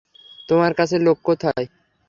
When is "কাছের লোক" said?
0.73-1.17